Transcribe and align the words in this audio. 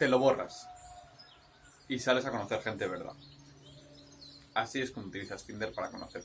te 0.00 0.08
lo 0.08 0.18
borras 0.18 0.66
y 1.86 1.98
sales 1.98 2.24
a 2.24 2.30
conocer 2.30 2.62
gente 2.62 2.84
de 2.84 2.90
verdad. 2.90 3.12
Así 4.54 4.80
es 4.80 4.92
como 4.92 5.08
utilizas 5.08 5.44
Tinder 5.44 5.74
para 5.74 5.90
conocer, 5.90 6.24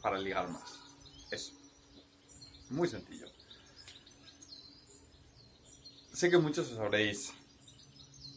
para 0.00 0.16
ligar 0.20 0.48
más. 0.48 0.78
Eso. 1.32 1.52
Muy 2.68 2.86
sencillo. 2.86 3.26
Sé 6.12 6.30
que 6.30 6.38
muchos 6.38 6.70
os 6.70 6.78
habréis. 6.78 7.32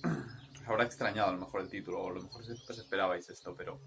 os 0.03 0.61
habrá 0.67 0.85
extrañado 0.85 1.29
a 1.29 1.33
lo 1.33 1.41
mejor 1.41 1.61
el 1.61 1.69
título, 1.69 2.01
o 2.01 2.09
a 2.09 2.13
lo 2.13 2.23
mejor 2.23 2.41
os 2.41 2.77
esperabais 2.79 3.29
esto, 3.29 3.53
pero. 3.55 3.79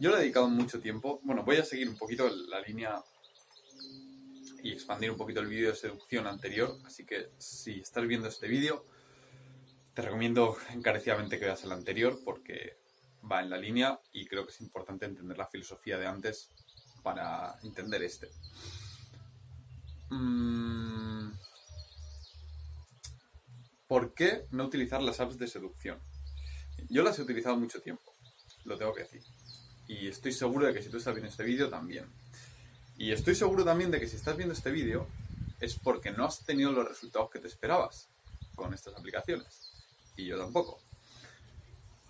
Yo 0.00 0.10
le 0.10 0.16
he 0.16 0.20
dedicado 0.22 0.48
mucho 0.48 0.80
tiempo. 0.80 1.20
Bueno, 1.22 1.44
voy 1.44 1.58
a 1.58 1.64
seguir 1.64 1.88
un 1.88 1.96
poquito 1.96 2.28
la 2.28 2.60
línea 2.62 3.00
y 4.64 4.72
expandir 4.72 5.12
un 5.12 5.16
poquito 5.16 5.38
el 5.38 5.46
vídeo 5.46 5.70
de 5.70 5.76
seducción 5.76 6.26
anterior. 6.26 6.76
Así 6.84 7.06
que 7.06 7.30
si 7.38 7.78
estás 7.78 8.04
viendo 8.08 8.26
este 8.26 8.48
vídeo, 8.48 8.84
te 9.94 10.02
recomiendo 10.02 10.56
encarecidamente 10.72 11.38
que 11.38 11.46
veas 11.46 11.64
el 11.64 11.72
anterior 11.72 12.18
porque 12.24 12.78
va 13.30 13.40
en 13.40 13.50
la 13.50 13.58
línea 13.58 14.00
y 14.12 14.26
creo 14.26 14.44
que 14.44 14.52
es 14.52 14.60
importante 14.60 15.04
entender 15.04 15.36
la 15.36 15.46
filosofía 15.46 15.98
de 15.98 16.06
antes 16.06 16.50
para 17.02 17.58
entender 17.62 18.02
este. 18.02 18.30
Mm. 20.10 21.32
¿Por 23.86 24.14
qué 24.14 24.46
no 24.50 24.64
utilizar 24.64 25.02
las 25.02 25.18
apps 25.20 25.38
de 25.38 25.48
seducción? 25.48 25.98
Yo 26.88 27.02
las 27.02 27.18
he 27.18 27.22
utilizado 27.22 27.56
mucho 27.56 27.80
tiempo, 27.82 28.14
lo 28.64 28.78
tengo 28.78 28.94
que 28.94 29.02
decir. 29.02 29.22
Y 29.88 30.06
estoy 30.06 30.32
seguro 30.32 30.66
de 30.66 30.74
que 30.74 30.82
si 30.82 30.88
tú 30.88 30.98
estás 30.98 31.14
viendo 31.14 31.30
este 31.30 31.42
vídeo 31.42 31.68
también. 31.68 32.06
Y 32.96 33.12
estoy 33.12 33.34
seguro 33.34 33.64
también 33.64 33.90
de 33.90 33.98
que 33.98 34.06
si 34.06 34.16
estás 34.16 34.36
viendo 34.36 34.54
este 34.54 34.70
vídeo 34.70 35.08
es 35.58 35.74
porque 35.74 36.12
no 36.12 36.24
has 36.24 36.44
tenido 36.44 36.70
los 36.70 36.88
resultados 36.88 37.30
que 37.30 37.40
te 37.40 37.48
esperabas 37.48 38.08
con 38.54 38.72
estas 38.72 38.94
aplicaciones. 38.94 39.69
Y 40.20 40.26
yo 40.26 40.38
tampoco. 40.38 40.80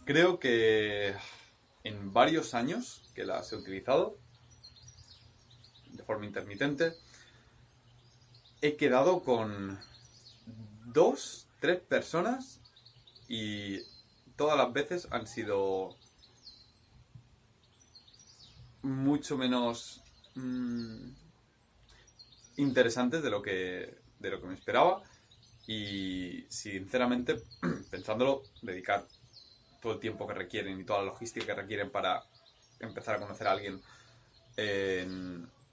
Creo 0.04 0.38
que 0.38 1.14
en 1.84 2.12
varios 2.12 2.54
años 2.54 3.02
que 3.14 3.24
las 3.24 3.52
he 3.52 3.56
utilizado 3.56 4.18
de 5.86 6.02
forma 6.02 6.26
intermitente, 6.26 6.94
he 8.60 8.76
quedado 8.76 9.22
con 9.22 9.78
dos, 10.86 11.46
tres 11.60 11.80
personas 11.80 12.60
y 13.28 13.78
todas 14.36 14.56
las 14.56 14.72
veces 14.72 15.08
han 15.10 15.26
sido 15.26 15.96
mucho 18.82 19.36
menos 19.36 20.02
Mm, 20.34 21.12
interesantes 22.56 23.22
de 23.22 23.30
lo 23.30 23.42
que 23.42 23.98
de 24.20 24.30
lo 24.30 24.40
que 24.40 24.46
me 24.46 24.54
esperaba 24.54 25.02
y 25.72 26.46
sinceramente 26.48 27.44
pensándolo 27.92 28.42
dedicar 28.60 29.06
todo 29.80 29.92
el 29.92 30.00
tiempo 30.00 30.26
que 30.26 30.34
requieren 30.34 30.80
y 30.80 30.84
toda 30.84 30.98
la 30.98 31.04
logística 31.12 31.46
que 31.46 31.54
requieren 31.54 31.90
para 31.92 32.24
empezar 32.80 33.14
a 33.14 33.20
conocer 33.20 33.46
a 33.46 33.52
alguien 33.52 33.80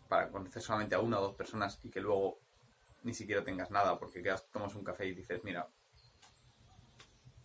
para 0.08 0.30
conocer 0.30 0.62
solamente 0.62 0.94
a 0.94 1.00
una 1.00 1.20
o 1.20 1.24
dos 1.24 1.36
personas 1.36 1.80
y 1.84 1.90
que 1.90 2.00
luego 2.00 2.40
ni 3.02 3.16
siquiera 3.16 3.44
tengas 3.44 3.72
nada 3.72 3.98
porque 3.98 4.22
quedas, 4.22 4.46
tomas 4.52 4.76
un 4.76 4.84
café 4.84 5.08
y 5.08 5.16
dices 5.16 5.44
mira 5.44 5.68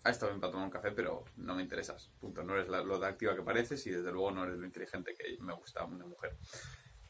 ha 0.04 0.10
estado 0.10 0.30
bien 0.32 0.40
para 0.40 0.50
tomar 0.50 0.66
un 0.66 0.72
café 0.72 0.90
pero 0.92 1.24
no 1.36 1.54
me 1.54 1.62
interesas 1.62 2.10
punto. 2.20 2.42
No 2.42 2.54
eres 2.54 2.68
lo 2.68 2.98
de 2.98 3.06
activa 3.06 3.34
que 3.34 3.42
pareces 3.42 3.86
y 3.86 3.90
desde 3.92 4.12
luego 4.12 4.30
no 4.30 4.44
eres 4.44 4.58
lo 4.58 4.66
inteligente 4.66 5.14
que 5.14 5.38
me 5.40 5.54
gusta 5.54 5.86
una 5.86 6.04
mujer. 6.04 6.36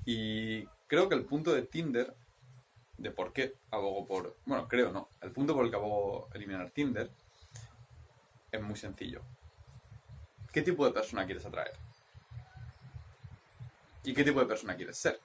Y 0.04 0.66
creo 0.86 1.08
que 1.08 1.16
el 1.16 1.24
punto 1.24 1.52
de 1.52 1.62
Tinder, 1.62 2.14
de 3.02 3.10
por 3.10 3.32
qué 3.32 3.56
abogo 3.72 4.06
por... 4.06 4.36
Bueno, 4.46 4.68
creo 4.68 4.92
no. 4.92 5.08
El 5.20 5.32
punto 5.32 5.54
por 5.54 5.64
el 5.64 5.70
que 5.70 5.76
abogo 5.76 6.28
eliminar 6.34 6.70
Tinder 6.70 7.10
es 8.52 8.62
muy 8.62 8.76
sencillo. 8.76 9.22
¿Qué 10.52 10.62
tipo 10.62 10.86
de 10.86 10.92
persona 10.92 11.26
quieres 11.26 11.44
atraer? 11.44 11.72
¿Y 14.04 14.14
qué 14.14 14.22
tipo 14.22 14.38
de 14.38 14.46
persona 14.46 14.76
quieres 14.76 14.96
ser? 14.96 15.18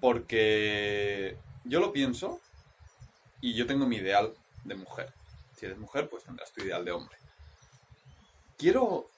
Porque 0.00 1.36
yo 1.64 1.80
lo 1.80 1.92
pienso 1.92 2.40
y 3.40 3.54
yo 3.54 3.66
tengo 3.66 3.86
mi 3.86 3.96
ideal 3.96 4.32
de 4.64 4.76
mujer. 4.76 5.12
Si 5.56 5.66
eres 5.66 5.78
mujer, 5.78 6.08
pues 6.08 6.22
tendrás 6.22 6.52
tu 6.52 6.62
ideal 6.62 6.84
de 6.84 6.92
hombre. 6.92 7.18
Quiero 8.56 9.10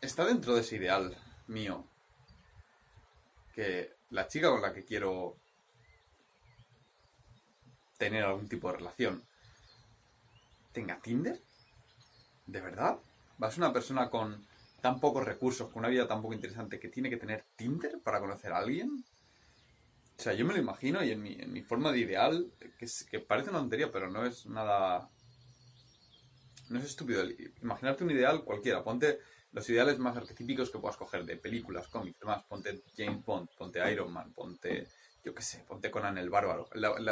está 0.00 0.24
dentro 0.24 0.54
de 0.54 0.60
ese 0.60 0.76
ideal 0.76 1.16
mío 1.48 1.84
que 3.58 3.96
la 4.10 4.28
chica 4.28 4.50
con 4.50 4.62
la 4.62 4.72
que 4.72 4.84
quiero 4.84 5.36
tener 7.98 8.22
algún 8.22 8.48
tipo 8.48 8.70
de 8.70 8.76
relación 8.76 9.24
tenga 10.70 11.00
Tinder? 11.00 11.42
¿De 12.46 12.60
verdad? 12.60 13.00
¿Vas 13.36 13.58
una 13.58 13.72
persona 13.72 14.10
con 14.10 14.46
tan 14.80 15.00
pocos 15.00 15.24
recursos, 15.24 15.72
con 15.72 15.80
una 15.80 15.88
vida 15.88 16.06
tan 16.06 16.22
poco 16.22 16.34
interesante 16.34 16.78
que 16.78 16.88
tiene 16.88 17.10
que 17.10 17.16
tener 17.16 17.46
Tinder 17.56 17.98
para 18.00 18.20
conocer 18.20 18.52
a 18.52 18.58
alguien? 18.58 19.04
O 20.16 20.22
sea, 20.22 20.34
yo 20.34 20.46
me 20.46 20.54
lo 20.54 20.60
imagino 20.60 21.02
y 21.02 21.10
en 21.10 21.52
mi, 21.52 21.62
forma 21.62 21.90
de 21.90 21.98
ideal, 21.98 22.52
que, 22.78 22.86
que 23.10 23.18
parece 23.18 23.50
una 23.50 23.58
tontería, 23.58 23.90
pero 23.90 24.08
no 24.08 24.24
es 24.24 24.46
nada... 24.46 25.10
No 26.68 26.78
es 26.78 26.84
estúpido. 26.84 27.24
Imaginarte 27.60 28.04
un 28.04 28.12
ideal 28.12 28.44
cualquiera. 28.44 28.84
Ponte 28.84 29.18
los 29.52 29.68
ideales 29.70 29.98
más 29.98 30.16
arquetípicos 30.16 30.70
que 30.70 30.78
puedas 30.78 30.96
coger 30.96 31.24
de 31.24 31.36
películas, 31.36 31.88
cómics, 31.88 32.18
demás. 32.20 32.44
Ponte 32.48 32.82
James 32.96 33.24
Bond, 33.24 33.48
ponte 33.56 33.92
Iron 33.92 34.12
Man, 34.12 34.32
ponte, 34.32 34.86
yo 35.24 35.34
qué 35.34 35.42
sé, 35.42 35.64
ponte 35.66 35.90
Conan 35.90 36.18
el 36.18 36.30
Bárbaro. 36.30 36.68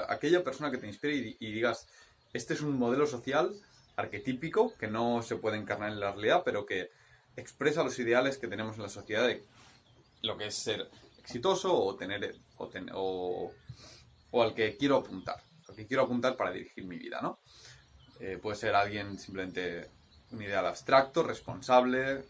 aquella 0.08 0.44
persona 0.44 0.70
que 0.70 0.78
te 0.78 0.86
inspire 0.86 1.36
y, 1.38 1.52
digas, 1.52 1.88
este 2.32 2.54
es 2.54 2.60
un 2.60 2.78
modelo 2.78 3.06
social 3.06 3.54
arquetípico 3.96 4.74
que 4.76 4.88
no 4.88 5.22
se 5.22 5.36
puede 5.36 5.56
encarnar 5.56 5.90
en 5.90 6.00
la 6.00 6.12
realidad, 6.12 6.42
pero 6.44 6.66
que 6.66 6.90
expresa 7.36 7.82
los 7.82 7.98
ideales 7.98 8.38
que 8.38 8.48
tenemos 8.48 8.76
en 8.76 8.82
la 8.82 8.88
sociedad 8.88 9.26
de 9.26 9.42
lo 10.22 10.36
que 10.36 10.46
es 10.46 10.54
ser 10.54 10.88
exitoso 11.18 11.74
o 11.74 11.96
tener 11.96 12.36
o, 12.58 13.52
o, 14.30 14.42
al 14.42 14.54
que 14.54 14.76
quiero 14.76 14.96
apuntar, 14.96 15.42
al 15.68 15.74
que 15.74 15.86
quiero 15.86 16.02
apuntar 16.02 16.36
para 16.36 16.52
dirigir 16.52 16.84
mi 16.84 16.98
vida, 16.98 17.20
¿no? 17.22 17.40
Eh, 18.20 18.38
puede 18.40 18.56
ser 18.56 18.74
alguien 18.74 19.18
simplemente 19.18 19.90
un 20.32 20.42
ideal 20.42 20.66
abstracto, 20.66 21.22
responsable, 21.22 22.24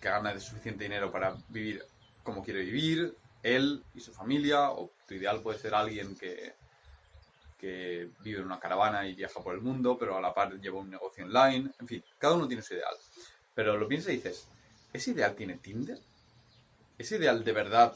que 0.00 0.08
gana 0.08 0.38
suficiente 0.40 0.84
dinero 0.84 1.10
para 1.10 1.36
vivir 1.48 1.84
como 2.22 2.42
quiere 2.42 2.60
vivir, 2.60 3.14
él 3.42 3.82
y 3.94 4.00
su 4.00 4.12
familia, 4.12 4.70
o 4.70 4.90
tu 5.06 5.14
ideal 5.14 5.40
puede 5.42 5.58
ser 5.58 5.74
alguien 5.74 6.16
que, 6.16 6.54
que 7.58 8.08
vive 8.20 8.40
en 8.40 8.46
una 8.46 8.58
caravana 8.58 9.06
y 9.06 9.14
viaja 9.14 9.40
por 9.42 9.54
el 9.54 9.60
mundo, 9.60 9.96
pero 9.98 10.16
a 10.16 10.20
la 10.20 10.34
par 10.34 10.58
lleva 10.60 10.80
un 10.80 10.90
negocio 10.90 11.24
online, 11.24 11.70
en 11.78 11.86
fin, 11.86 12.04
cada 12.18 12.34
uno 12.34 12.48
tiene 12.48 12.62
su 12.62 12.74
ideal. 12.74 12.94
Pero 13.54 13.76
lo 13.76 13.86
piensas 13.86 14.12
y 14.12 14.16
dices, 14.16 14.48
¿ese 14.92 15.12
ideal 15.12 15.34
tiene 15.34 15.58
Tinder? 15.58 15.98
¿Ese 16.98 17.16
ideal 17.16 17.44
de 17.44 17.52
verdad 17.52 17.94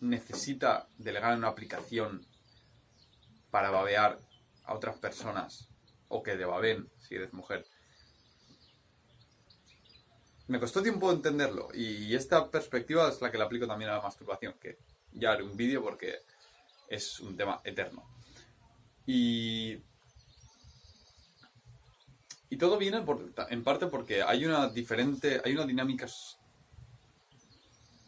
necesita 0.00 0.86
delegar 0.98 1.32
en 1.32 1.38
una 1.38 1.48
aplicación 1.48 2.24
para 3.50 3.70
babear 3.70 4.18
a 4.64 4.74
otras 4.74 4.96
personas 4.96 5.68
o 6.08 6.22
que 6.22 6.36
te 6.36 6.44
baben 6.44 6.88
si 6.98 7.16
eres 7.16 7.32
mujer 7.32 7.64
me 10.46 10.60
costó 10.60 10.82
tiempo 10.82 11.10
entenderlo 11.10 11.68
y 11.72 12.14
esta 12.14 12.50
perspectiva 12.50 13.08
es 13.08 13.20
la 13.20 13.30
que 13.30 13.38
le 13.38 13.44
aplico 13.44 13.66
también 13.66 13.90
a 13.90 13.96
la 13.96 14.02
masturbación, 14.02 14.54
que 14.60 14.78
ya 15.12 15.32
haré 15.32 15.42
un 15.42 15.56
vídeo 15.56 15.82
porque 15.82 16.20
es 16.88 17.20
un 17.20 17.36
tema 17.36 17.60
eterno. 17.64 18.04
Y, 19.06 19.78
y 22.50 22.56
todo 22.56 22.76
viene 22.76 23.04
en 23.48 23.64
parte 23.64 23.86
porque 23.86 24.22
hay 24.22 24.44
una 24.44 24.68
diferente, 24.68 25.40
hay 25.44 25.54
una 25.54 25.66
dinámica 25.66 26.06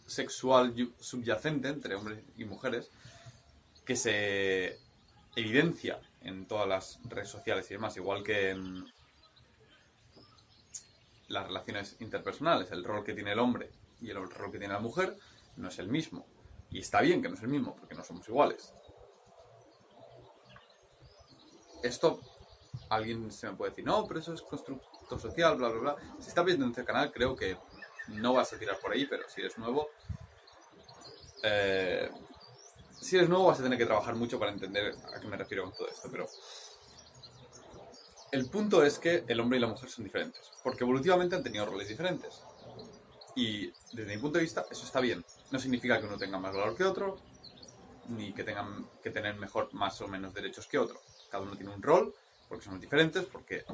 sexual 0.06 0.74
subyacente 1.00 1.68
entre 1.68 1.94
hombres 1.94 2.22
y 2.36 2.44
mujeres 2.44 2.90
que 3.84 3.96
se 3.96 4.78
evidencia 5.34 6.00
en 6.22 6.46
todas 6.46 6.68
las 6.68 6.98
redes 7.04 7.28
sociales 7.28 7.70
y 7.70 7.74
demás, 7.74 7.96
igual 7.96 8.22
que 8.22 8.50
en, 8.50 8.84
las 11.28 11.46
relaciones 11.46 11.96
interpersonales, 12.00 12.70
el 12.70 12.84
rol 12.84 13.04
que 13.04 13.14
tiene 13.14 13.32
el 13.32 13.38
hombre 13.38 13.70
y 14.00 14.10
el 14.10 14.16
rol 14.16 14.52
que 14.52 14.58
tiene 14.58 14.74
la 14.74 14.80
mujer 14.80 15.16
no 15.56 15.68
es 15.68 15.78
el 15.78 15.88
mismo. 15.88 16.26
Y 16.70 16.80
está 16.80 17.00
bien 17.00 17.22
que 17.22 17.28
no 17.28 17.34
es 17.34 17.42
el 17.42 17.48
mismo, 17.48 17.74
porque 17.76 17.94
no 17.94 18.04
somos 18.04 18.28
iguales. 18.28 18.72
Esto, 21.82 22.20
alguien 22.90 23.30
se 23.30 23.48
me 23.48 23.56
puede 23.56 23.70
decir, 23.70 23.84
no, 23.84 24.06
pero 24.06 24.20
eso 24.20 24.34
es 24.34 24.42
constructo 24.42 25.18
social, 25.18 25.56
bla, 25.56 25.68
bla, 25.68 25.80
bla. 25.80 25.96
Si 26.18 26.28
estás 26.28 26.44
viendo 26.44 26.64
en 26.64 26.70
este 26.72 26.84
canal, 26.84 27.12
creo 27.12 27.36
que 27.36 27.56
no 28.08 28.34
vas 28.34 28.52
a 28.52 28.58
tirar 28.58 28.78
por 28.78 28.92
ahí, 28.92 29.06
pero 29.06 29.28
si 29.28 29.40
eres 29.40 29.56
nuevo, 29.58 29.90
eh, 31.42 32.10
si 33.00 33.16
eres 33.16 33.28
nuevo 33.28 33.46
vas 33.46 33.60
a 33.60 33.62
tener 33.62 33.78
que 33.78 33.86
trabajar 33.86 34.14
mucho 34.14 34.38
para 34.38 34.52
entender 34.52 34.94
a 35.14 35.20
qué 35.20 35.28
me 35.28 35.36
refiero 35.36 35.64
con 35.64 35.72
todo 35.74 35.88
esto, 35.88 36.08
pero 36.10 36.26
el 38.32 38.48
punto 38.48 38.84
es 38.84 38.98
que 38.98 39.24
el 39.28 39.40
hombre 39.40 39.58
y 39.58 39.60
la 39.60 39.68
mujer 39.68 39.88
son 39.88 40.04
diferentes, 40.04 40.50
porque 40.62 40.84
evolutivamente 40.84 41.36
han 41.36 41.42
tenido 41.42 41.66
roles 41.66 41.88
diferentes. 41.88 42.42
Y 43.34 43.72
desde 43.92 44.16
mi 44.16 44.18
punto 44.20 44.38
de 44.38 44.44
vista, 44.44 44.66
eso 44.70 44.84
está 44.84 45.00
bien. 45.00 45.24
No 45.50 45.58
significa 45.58 46.00
que 46.00 46.06
uno 46.06 46.16
tenga 46.16 46.38
más 46.38 46.54
valor 46.54 46.76
que 46.76 46.84
otro, 46.84 47.18
ni 48.08 48.32
que 48.32 48.44
tengan 48.44 48.86
que 49.02 49.10
tener 49.10 49.36
mejor, 49.36 49.72
más 49.74 50.00
o 50.00 50.08
menos 50.08 50.32
derechos 50.32 50.66
que 50.66 50.78
otro. 50.78 51.00
Cada 51.30 51.42
uno 51.42 51.56
tiene 51.56 51.74
un 51.74 51.82
rol, 51.82 52.14
porque 52.48 52.64
somos 52.64 52.80
diferentes, 52.80 53.24
porque 53.24 53.64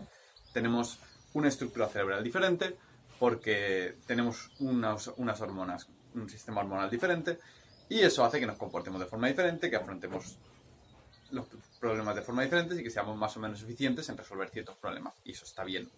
tenemos 0.53 0.99
una 1.35 1.49
estructura 1.49 1.89
cerebral 1.89 2.23
diferente, 2.23 2.77
porque 3.19 3.97
tenemos 4.07 4.51
unas, 4.59 5.09
unas 5.17 5.41
hormonas, 5.41 5.89
un 6.15 6.29
sistema 6.29 6.61
hormonal 6.61 6.91
diferente, 6.91 7.39
y 7.89 8.01
eso 8.01 8.25
hace 8.25 8.41
que 8.41 8.47
nos 8.47 8.59
comportemos 8.59 9.01
de 9.01 9.07
forma 9.07 9.29
diferente, 9.29 9.71
que 9.71 9.77
afrontemos 9.77 10.37
los 11.33 11.47
problemas 11.81 12.15
de 12.15 12.23
forma 12.23 12.43
diferente 12.43 12.75
y 12.75 12.83
que 12.83 12.91
seamos 12.91 13.17
más 13.17 13.37
o 13.37 13.41
menos 13.41 13.63
eficientes 13.63 14.09
en 14.09 14.17
resolver 14.17 14.49
ciertos 14.51 14.77
problemas. 14.77 15.15
Y 15.25 15.33
eso 15.33 15.45
está 15.45 15.65
bien. 15.65 15.91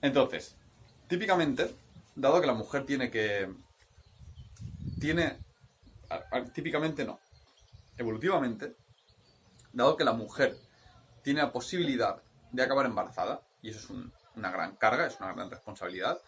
Entonces, 0.00 0.56
típicamente, 1.06 1.74
dado 2.14 2.40
que 2.40 2.46
la 2.46 2.54
mujer 2.54 2.84
tiene 2.84 3.10
que... 3.10 3.52
Tiene... 5.00 5.38
Típicamente 6.52 7.04
no. 7.04 7.20
Evolutivamente, 7.96 8.76
dado 9.72 9.96
que 9.96 10.04
la 10.04 10.12
mujer 10.12 10.56
tiene 11.22 11.40
la 11.40 11.52
posibilidad 11.52 12.22
de 12.52 12.62
acabar 12.62 12.86
embarazada, 12.86 13.40
y 13.62 13.70
eso 13.70 13.78
es 13.78 13.90
una 14.36 14.50
gran 14.50 14.76
carga, 14.76 15.06
es 15.06 15.18
una 15.20 15.32
gran 15.32 15.50
responsabilidad, 15.50 16.20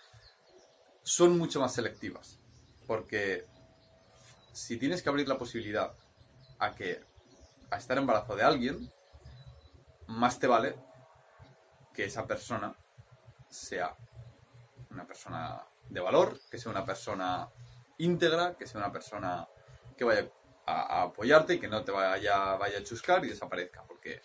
son 1.03 1.39
mucho 1.39 1.61
más 1.61 1.75
selectivas. 1.75 2.39
Porque 2.87 3.47
si 4.53 4.79
tienes 4.79 5.03
que 5.03 5.09
abrir 5.09 5.29
la 5.29 5.39
posibilidad 5.39 5.93
a 6.59 6.75
que 6.75 7.01
a 7.71 7.77
estar 7.77 7.99
embarazada 7.99 8.37
de 8.37 8.45
alguien, 8.45 8.93
más 10.07 10.39
te 10.39 10.47
vale 10.47 10.77
que 11.93 12.05
esa 12.05 12.27
persona 12.27 12.75
sea 13.49 13.97
una 14.91 15.07
persona 15.07 15.63
de 15.89 16.01
valor, 16.01 16.39
que 16.51 16.59
sea 16.59 16.71
una 16.71 16.85
persona 16.85 17.49
íntegra, 17.99 18.57
que 18.57 18.67
sea 18.67 18.81
una 18.81 18.93
persona 18.93 19.49
que 19.97 20.05
vaya 20.05 20.29
a, 20.67 21.03
apoyarte 21.03 21.55
y 21.55 21.59
que 21.59 21.69
no 21.69 21.85
te 21.85 21.93
vaya, 21.93 22.57
vaya 22.57 22.79
a 22.79 22.83
chuscar 22.83 23.25
y 23.25 23.29
desaparezca, 23.29 23.83
porque 23.85 24.21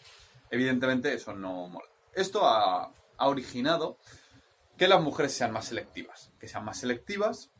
evidentemente 0.49 1.13
eso 1.13 1.33
no 1.33 1.67
mola. 1.67 1.89
Esto 2.13 2.45
ha, 2.45 2.91
originado 3.23 3.99
que 4.75 4.87
las 4.87 4.99
mujeres 4.99 5.31
sean 5.31 5.51
más 5.51 5.65
selectivas. 5.65 6.31
Que 6.39 6.47
sean 6.47 6.65
más 6.65 6.79
selectivas 6.79 7.51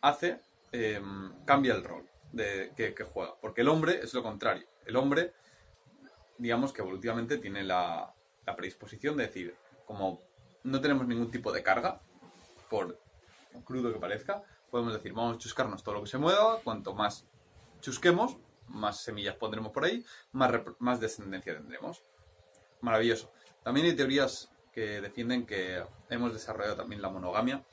hace, 0.00 0.40
em, 0.72 1.44
cambia 1.44 1.74
el 1.74 1.84
rol 1.84 2.08
de, 2.32 2.72
que, 2.76 3.04
juega, 3.04 3.34
porque 3.40 3.62
el 3.62 3.68
hombre 3.68 4.00
es 4.02 4.12
lo 4.14 4.22
contrario. 4.22 4.66
El 4.84 4.96
hombre, 4.96 5.32
digamos 6.38 6.72
que 6.72 6.82
evolutivamente 6.82 7.38
tiene 7.38 7.64
la, 7.64 8.14
la 8.44 8.56
predisposición 8.56 9.16
de 9.16 9.26
decir, 9.26 9.56
como 9.84 10.20
no 10.64 10.80
tenemos 10.80 11.06
ningún 11.06 11.30
tipo 11.30 11.52
de 11.52 11.62
carga, 11.62 12.00
por 12.68 12.98
crudo 13.64 13.92
que 13.92 13.98
parezca, 13.98 14.42
podemos 14.70 14.92
decir, 14.92 15.12
vamos 15.12 15.36
a 15.36 15.38
chuscarnos 15.38 15.82
todo 15.82 15.94
lo 15.96 16.02
que 16.02 16.10
se 16.10 16.18
mueva, 16.18 16.60
cuanto 16.62 16.94
más 16.94 17.26
chusquemos, 17.80 18.36
más 18.68 19.00
semillas 19.00 19.36
pondremos 19.36 19.72
por 19.72 19.84
ahí, 19.84 20.04
más, 20.32 20.52
más 20.78 21.00
descendencia 21.00 21.54
tendremos. 21.54 22.02
Maravilloso. 22.80 23.32
También 23.62 23.86
hay 23.86 23.96
teorías 23.96 24.50
que 24.72 25.00
defienden 25.00 25.46
que 25.46 25.82
hemos 26.10 26.32
desarrollado 26.32 26.76
también 26.76 27.00
la 27.00 27.08
monogamia 27.08 27.64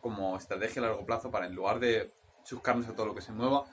como 0.00 0.36
estrategia 0.36 0.80
a 0.82 0.86
largo 0.86 1.04
plazo 1.04 1.30
para 1.30 1.46
en 1.46 1.54
lugar 1.54 1.80
de 1.80 2.12
chuscarnos 2.44 2.88
a 2.88 2.94
todo 2.94 3.06
lo 3.06 3.14
que 3.14 3.20
se 3.20 3.32
mueva, 3.32 3.64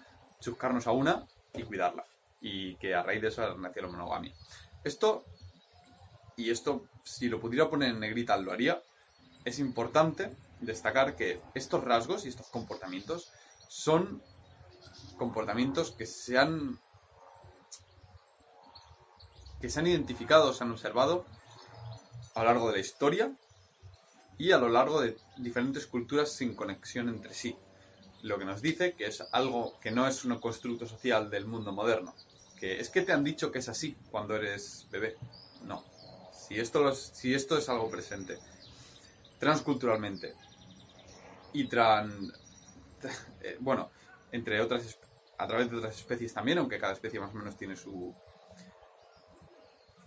chuscarnos 0.43 0.87
a 0.87 0.91
una 0.91 1.25
y 1.53 1.63
cuidarla. 1.63 2.05
Y 2.41 2.75
que 2.75 2.93
a 2.93 3.03
raíz 3.03 3.21
de 3.21 3.29
eso 3.29 3.57
nació 3.57 3.83
la 3.83 3.87
monogamia. 3.87 4.33
Esto, 4.83 5.23
y 6.35 6.51
esto 6.51 6.85
si 7.03 7.29
lo 7.29 7.39
pudiera 7.39 7.69
poner 7.69 7.89
en 7.89 7.99
negrita 7.99 8.37
lo 8.37 8.51
haría, 8.51 8.81
es 9.45 9.59
importante 9.59 10.35
destacar 10.59 11.15
que 11.15 11.41
estos 11.53 11.83
rasgos 11.83 12.25
y 12.25 12.29
estos 12.29 12.47
comportamientos 12.47 13.31
son 13.67 14.21
comportamientos 15.17 15.91
que 15.91 16.05
se 16.05 16.37
han 16.37 16.79
que 19.59 19.69
se 19.69 19.79
han 19.79 19.87
identificado, 19.87 20.53
se 20.53 20.63
han 20.63 20.71
observado 20.71 21.25
a 22.35 22.39
lo 22.39 22.45
largo 22.45 22.67
de 22.67 22.73
la 22.73 22.79
historia 22.79 23.31
y 24.37 24.51
a 24.51 24.57
lo 24.57 24.67
largo 24.67 24.99
de 24.99 25.17
diferentes 25.37 25.87
culturas 25.87 26.33
sin 26.33 26.53
conexión 26.53 27.07
entre 27.07 27.33
sí. 27.33 27.55
Lo 28.23 28.39
que 28.39 28.45
nos 28.45 28.61
dice 28.61 28.93
que 28.93 29.05
es 29.05 29.23
algo 29.31 29.79
que 29.79 29.91
no 29.91 30.07
es 30.07 30.25
un 30.25 30.39
constructo 30.39 30.87
social 30.87 31.29
del 31.29 31.45
mundo 31.45 31.71
moderno. 31.71 32.15
Que 32.59 32.79
es 32.79 32.89
que 32.89 33.01
te 33.01 33.11
han 33.11 33.23
dicho 33.23 33.51
que 33.51 33.59
es 33.59 33.69
así 33.69 33.95
cuando 34.09 34.35
eres 34.35 34.87
bebé. 34.89 35.17
No. 35.63 35.83
Si 36.33 36.59
esto, 36.59 36.93
si 36.95 37.33
esto 37.33 37.57
es 37.57 37.69
algo 37.69 37.89
presente 37.89 38.39
transculturalmente 39.39 40.33
y 41.53 41.67
tran... 41.67 42.31
Eh, 43.45 43.57
bueno, 43.59 43.91
entre 44.31 44.61
otras... 44.61 44.97
a 45.37 45.45
través 45.45 45.69
de 45.69 45.75
otras 45.75 45.97
especies 45.97 46.33
también, 46.33 46.59
aunque 46.59 46.79
cada 46.79 46.93
especie 46.93 47.19
más 47.19 47.31
o 47.31 47.37
menos 47.37 47.57
tiene 47.57 47.75
su 47.75 48.15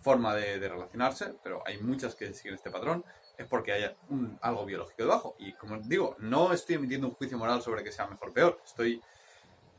forma 0.00 0.34
de, 0.34 0.56
relacionarse, 0.66 1.34
pero 1.42 1.62
hay 1.66 1.76
muchas 1.82 2.14
que 2.14 2.32
siguen 2.32 2.54
este 2.54 2.70
patrón, 2.70 3.04
es 3.36 3.46
porque 3.46 3.72
hay 3.72 3.96
un, 4.08 4.38
algo 4.40 4.64
biológico 4.64 5.02
debajo. 5.02 5.36
Y 5.38 5.52
como 5.52 5.78
digo, 5.78 6.16
no 6.18 6.52
estoy 6.52 6.76
emitiendo 6.76 7.08
un 7.08 7.14
juicio 7.14 7.38
moral 7.38 7.62
sobre 7.62 7.84
que 7.84 7.92
sea 7.92 8.06
mejor 8.06 8.30
o 8.30 8.32
peor, 8.32 8.60
estoy 8.64 9.02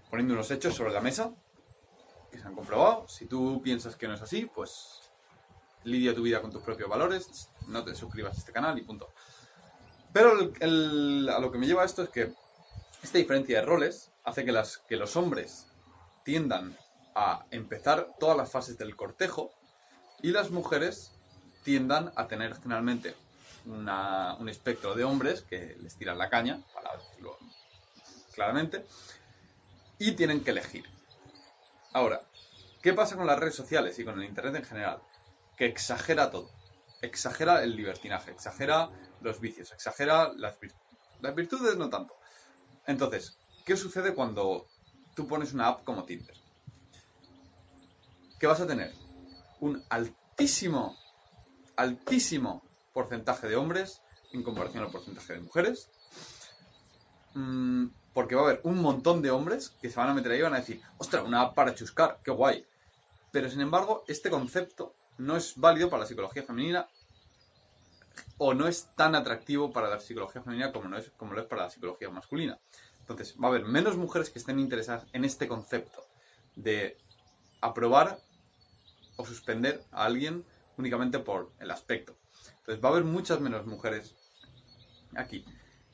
poniendo 0.10 0.34
unos 0.34 0.50
hechos 0.52 0.76
sobre 0.76 0.94
la 0.94 1.02
mesa 1.02 1.34
que 2.32 2.40
se 2.40 2.48
han 2.48 2.56
comprobado. 2.56 3.08
Si 3.08 3.26
tú 3.26 3.62
piensas 3.62 3.96
que 3.96 4.08
no 4.08 4.14
es 4.14 4.22
así, 4.22 4.46
pues 4.46 5.12
lidia 5.84 6.14
tu 6.14 6.22
vida 6.22 6.42
con 6.42 6.52
tus 6.52 6.62
propios 6.62 6.90
valores, 6.90 7.50
no 7.68 7.84
te 7.84 7.96
suscribas 7.96 8.36
a 8.36 8.40
este 8.40 8.52
canal 8.52 8.78
y 8.78 8.84
punto. 8.84 9.14
Pero 10.14 10.32
a 10.32 11.40
lo 11.40 11.52
que 11.52 11.58
me 11.58 11.68
lleva 11.68 11.86
esto 11.86 12.04
es 12.04 12.10
que 12.10 12.34
esta 13.02 13.18
diferencia 13.18 13.60
de 13.60 13.66
roles 13.66 14.12
hace 14.24 14.44
que, 14.44 14.52
las, 14.52 14.80
que 14.80 14.98
los 14.98 15.16
hombres 15.16 15.68
tiendan 16.24 16.78
a 17.16 17.46
empezar 17.52 18.16
todas 18.20 18.38
las 18.38 18.52
fases 18.52 18.78
del 18.78 18.96
cortejo 18.96 19.52
y 20.22 20.32
las 20.32 20.52
mujeres 20.52 21.14
tiendan 21.64 22.12
a 22.16 22.28
tener 22.28 22.56
generalmente 22.56 23.16
un 23.68 24.50
espectro 24.50 24.96
de 24.96 25.04
hombres 25.04 25.42
que 25.42 25.78
les 25.82 25.96
tiran 25.98 26.18
la 26.18 26.30
caña, 26.30 26.62
para 26.74 26.96
decirlo 26.98 27.38
claramente, 28.34 28.86
y 30.00 30.14
tienen 30.14 30.44
que 30.44 30.52
elegir. 30.52 30.86
Ahora, 31.94 32.22
¿qué 32.82 32.94
pasa 32.94 33.16
con 33.16 33.28
las 33.28 33.40
redes 33.40 33.56
sociales 33.56 33.98
y 34.00 34.06
con 34.06 34.20
el 34.20 34.28
Internet 34.28 34.56
en 34.56 34.64
general? 34.64 35.02
Que 35.58 35.66
exagera 35.66 36.30
todo. 36.30 36.52
Exagera 37.02 37.64
el 37.64 37.76
libertinaje, 37.76 38.32
exagera 38.32 38.90
los 39.22 39.40
vicios, 39.40 39.72
exagera 39.72 40.32
las, 40.36 40.58
las 41.22 41.36
virtudes, 41.36 41.76
no 41.78 41.90
tanto. 41.90 42.16
Entonces, 42.86 43.38
¿qué 43.66 43.76
sucede 43.76 44.14
cuando 44.14 44.68
tú 45.16 45.28
pones 45.28 45.54
una 45.54 45.68
app 45.68 45.84
como 45.84 46.06
Tinder? 46.06 46.38
¿Qué 48.40 48.48
vas 48.48 48.62
a 48.62 48.68
tener? 48.68 48.94
Un 49.60 49.84
altísimo, 49.90 50.96
altísimo 51.76 52.67
porcentaje 52.98 53.48
de 53.48 53.56
hombres 53.56 54.02
en 54.34 54.42
comparación 54.42 54.84
al 54.84 54.90
porcentaje 54.90 55.34
de 55.34 55.42
mujeres. 55.42 55.92
Mm, 57.36 57.90
porque 58.12 58.34
va 58.34 58.42
a 58.42 58.46
haber 58.46 58.62
un 58.64 58.82
montón 58.82 59.22
de 59.22 59.30
hombres 59.30 59.70
que 59.80 59.92
se 59.92 60.00
van 60.00 60.10
a 60.10 60.16
meter 60.16 60.32
ahí 60.32 60.40
y 60.40 60.42
van 60.42 60.56
a 60.56 60.62
decir, 60.62 60.82
ostras, 60.98 61.24
una 61.24 61.42
app 61.42 61.54
para 61.54 61.76
chuscar, 61.76 62.20
qué 62.24 62.32
guay. 62.32 62.66
Pero 63.32 63.52
sin 63.52 63.62
embargo, 63.62 64.04
este 64.08 64.32
concepto 64.32 64.96
no 65.20 65.38
es 65.38 65.56
válido 65.58 65.92
para 65.92 66.02
la 66.02 66.08
psicología 66.08 66.42
femenina 66.42 66.88
o 68.40 68.56
no 68.56 68.68
es 68.68 68.88
tan 68.96 69.14
atractivo 69.14 69.72
para 69.72 69.90
la 69.90 70.00
psicología 70.00 70.42
femenina 70.42 70.72
como, 70.72 70.90
no 70.90 70.98
es, 70.98 71.12
como 71.18 71.34
lo 71.34 71.42
es 71.42 71.48
para 71.48 71.66
la 71.66 71.70
psicología 71.70 72.10
masculina. 72.10 72.58
Entonces, 73.02 73.36
va 73.40 73.46
a 73.46 73.52
haber 73.52 73.66
menos 73.66 73.96
mujeres 73.96 74.32
que 74.32 74.40
estén 74.40 74.58
interesadas 74.60 75.06
en 75.14 75.24
este 75.24 75.48
concepto 75.48 76.04
de 76.56 76.98
aprobar 77.62 78.18
o 79.18 79.26
suspender 79.28 79.84
a 79.92 80.06
alguien 80.06 80.44
únicamente 80.78 81.20
por 81.20 81.52
el 81.60 81.70
aspecto. 81.70 82.18
Entonces, 82.68 82.84
va 82.84 82.90
a 82.90 82.92
haber 82.92 83.06
muchas 83.06 83.40
menos 83.40 83.66
mujeres 83.66 84.14
aquí. 85.16 85.46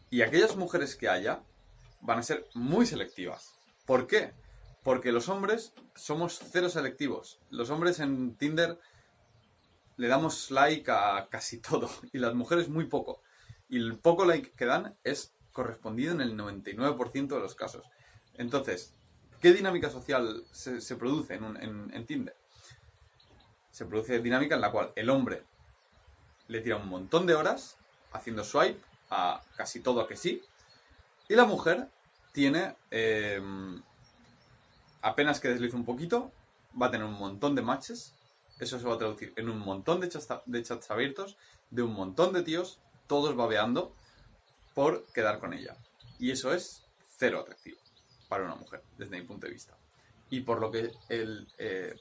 Y 0.10 0.24
aquellas 0.24 0.56
mujeres 0.56 0.96
que 0.96 1.08
haya 1.08 1.44
van 2.01 2.18
a 2.18 2.24
ser 2.24 2.48
muy 2.56 2.88
selectivas. 2.88 3.53
¿Por 3.86 4.08
qué? 4.08 4.34
Porque 4.82 5.12
los 5.12 5.30
hombres 5.30 5.75
somos 5.94 6.42
cero 6.51 6.70
selectivos. 6.70 7.39
Los 7.51 7.70
hombres 7.70 8.00
en 8.00 8.36
Tinder 8.38 8.80
le 9.98 10.08
damos 10.08 10.50
like 10.50 10.89
a 10.89 11.27
casi 11.30 11.60
todo 11.62 11.92
y 12.12 12.18
las 12.18 12.34
mujeres 12.34 12.70
muy 12.70 12.86
poco. 12.88 13.22
Y 13.70 13.77
el 13.77 14.00
poco 14.00 14.25
like 14.25 14.53
que 14.53 14.65
dan 14.65 14.98
es 15.03 15.36
correspondido 15.51 16.13
en 16.13 16.22
el 16.22 16.36
99% 16.36 17.27
de 17.27 17.39
los 17.39 17.53
casos. 17.53 17.86
Entonces, 18.34 18.96
¿qué 19.39 19.53
dinámica 19.53 19.92
social 19.92 20.44
se, 20.51 20.96
produce 20.96 21.36
en, 21.36 21.92
en 21.94 22.06
Tinder? 22.08 22.36
Se 23.70 23.86
produce 23.86 24.20
dinámica 24.22 24.56
en 24.56 24.62
la 24.62 24.72
cual 24.72 24.92
el 24.96 25.12
hombre 25.12 25.44
le 26.48 26.62
tira 26.62 26.78
un 26.78 26.88
montón 26.88 27.26
de 27.26 27.36
horas 27.36 27.78
haciendo 28.12 28.44
swipe 28.44 28.80
a 29.10 29.42
casi 29.56 29.80
todo 29.80 30.02
a 30.02 30.08
que 30.08 30.16
sí. 30.16 30.42
Y 31.30 31.36
la 31.36 31.46
mujer 31.46 31.88
tiene, 32.32 32.76
em, 32.92 33.82
apenas 35.02 35.40
que 35.40 35.50
deslice 35.50 35.76
un 35.76 35.86
poquito, 35.86 36.32
va 36.80 36.88
a 36.88 36.92
tener 36.92 37.06
un 37.06 37.14
montón 37.14 37.56
de 37.56 37.62
matches 37.62 38.14
eso 38.60 38.80
se 38.80 38.86
va 38.86 38.96
a 38.96 38.98
traducir 38.98 39.34
en 39.36 39.50
un 39.50 39.60
montón 39.60 40.00
de 40.00 40.10
chats, 40.10 40.28
de 40.46 40.64
chats 40.64 40.92
abiertos, 40.92 41.38
de 41.70 41.82
un 41.82 41.94
montón 41.94 42.34
de 42.34 42.44
tíos, 42.44 42.80
todos 43.08 43.36
babeando 43.36 43.96
por 44.74 45.06
quedar 45.14 45.40
con 45.40 45.54
ella. 45.54 45.76
Y 46.20 46.32
eso 46.32 46.54
es 46.54 46.84
cero 47.18 47.40
atractivo 47.42 47.80
para 48.30 48.46
una 48.46 48.56
mujer, 48.56 48.84
desde 48.98 49.20
mi 49.20 49.26
punto 49.26 49.48
de 49.48 49.54
vista. 49.54 49.78
Y 50.30 50.42
por 50.42 50.60
lo 50.60 50.72
que 50.72 50.92
he 51.10 51.26
eh, 51.58 51.96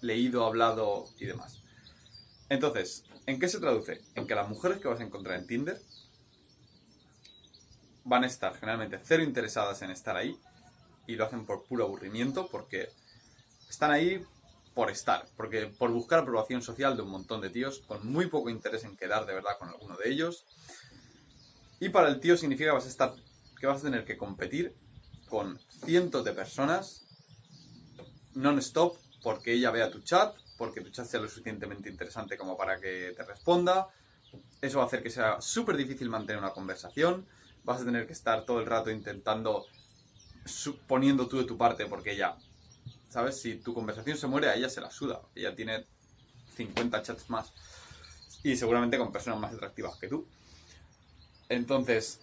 leído, 0.00 0.44
hablado 0.44 1.06
y 1.18 1.26
demás. 1.26 1.62
Entonces, 2.50 3.04
¿en 3.26 3.38
qué 3.38 3.48
se 3.48 3.60
traduce? 3.60 4.02
En 4.16 4.26
que 4.26 4.34
las 4.34 4.48
mujeres 4.48 4.78
que 4.78 4.88
vas 4.88 5.00
a 5.00 5.04
encontrar 5.04 5.38
en 5.38 5.46
Tinder 5.46 5.80
van 8.04 8.24
a 8.24 8.26
estar 8.26 8.54
generalmente 8.54 9.00
cero 9.02 9.22
interesadas 9.22 9.80
en 9.82 9.90
estar 9.92 10.16
ahí 10.16 10.36
y 11.06 11.14
lo 11.14 11.24
hacen 11.24 11.46
por 11.46 11.64
puro 11.64 11.84
aburrimiento 11.84 12.48
porque 12.48 12.88
están 13.68 13.92
ahí 13.92 14.24
por 14.74 14.90
estar, 14.90 15.26
porque 15.36 15.66
por 15.66 15.92
buscar 15.92 16.18
aprobación 16.18 16.60
social 16.60 16.96
de 16.96 17.02
un 17.02 17.10
montón 17.10 17.40
de 17.40 17.50
tíos 17.50 17.82
con 17.86 18.04
muy 18.06 18.26
poco 18.26 18.50
interés 18.50 18.82
en 18.82 18.96
quedar 18.96 19.26
de 19.26 19.34
verdad 19.34 19.56
con 19.58 19.68
alguno 19.68 19.96
de 19.96 20.10
ellos. 20.10 20.44
Y 21.78 21.90
para 21.90 22.08
el 22.08 22.18
tío 22.18 22.36
significa 22.36 22.70
que 22.70 22.74
vas 22.74 22.86
a 22.86 22.88
estar 22.88 23.14
que 23.60 23.66
vas 23.66 23.80
a 23.80 23.84
tener 23.84 24.04
que 24.04 24.16
competir 24.16 24.74
con 25.28 25.60
cientos 25.84 26.24
de 26.24 26.32
personas 26.32 27.06
non-stop 28.34 28.96
porque 29.22 29.52
ella 29.52 29.70
vea 29.70 29.90
tu 29.90 30.00
chat, 30.00 30.34
porque 30.60 30.82
tu 30.82 30.90
chat 30.90 31.06
sea 31.06 31.20
lo 31.20 31.26
suficientemente 31.26 31.88
interesante 31.88 32.36
como 32.36 32.54
para 32.54 32.78
que 32.78 33.14
te 33.16 33.22
responda. 33.24 33.88
Eso 34.60 34.76
va 34.76 34.84
a 34.84 34.86
hacer 34.88 35.02
que 35.02 35.08
sea 35.08 35.40
súper 35.40 35.74
difícil 35.74 36.10
mantener 36.10 36.38
una 36.38 36.52
conversación. 36.52 37.26
Vas 37.64 37.80
a 37.80 37.86
tener 37.86 38.06
que 38.06 38.12
estar 38.12 38.44
todo 38.44 38.60
el 38.60 38.66
rato 38.66 38.90
intentando 38.90 39.64
poniendo 40.86 41.28
tú 41.28 41.38
de 41.38 41.44
tu 41.44 41.56
parte 41.56 41.86
porque 41.86 42.12
ella, 42.12 42.36
¿sabes? 43.08 43.40
Si 43.40 43.54
tu 43.54 43.72
conversación 43.72 44.18
se 44.18 44.26
muere, 44.26 44.50
a 44.50 44.54
ella 44.54 44.68
se 44.68 44.82
la 44.82 44.90
suda. 44.90 45.22
Ella 45.34 45.56
tiene 45.56 45.86
50 46.56 47.02
chats 47.04 47.30
más 47.30 47.54
y 48.42 48.54
seguramente 48.54 48.98
con 48.98 49.10
personas 49.10 49.40
más 49.40 49.54
atractivas 49.54 49.96
que 49.96 50.08
tú. 50.08 50.26
Entonces, 51.48 52.20